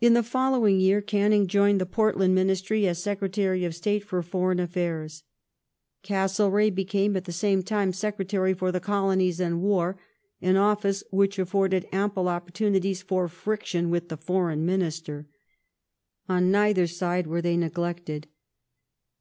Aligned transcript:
In 0.00 0.14
the 0.14 0.24
following 0.24 0.80
year 0.80 1.00
Canning 1.00 1.46
joined 1.46 1.80
the 1.80 1.86
Portland 1.86 2.34
Ministry 2.34 2.88
as 2.88 3.00
Secretary 3.00 3.64
of 3.64 3.76
State 3.76 4.02
for 4.02 4.20
Foreign 4.20 4.58
Affairs. 4.58 5.22
Castlereagh 6.02 6.74
became 6.74 7.16
at 7.16 7.26
the 7.26 7.30
same 7.30 7.62
time 7.62 7.92
Secretary 7.92 8.52
for 8.54 8.72
the 8.72 8.80
Colonies 8.80 9.38
and 9.38 9.62
War— 9.62 10.00
an 10.42 10.56
office 10.56 11.04
which 11.12 11.38
afforded 11.38 11.86
ample 11.92 12.26
opportunities 12.26 13.02
for 13.02 13.28
friction 13.28 13.88
with 13.88 14.08
the 14.08 14.16
Foreign 14.16 14.66
Minister. 14.66 15.28
On 16.28 16.50
neither 16.50 16.88
side 16.88 17.28
were 17.28 17.40
they 17.40 17.56
neglected. 17.56 18.26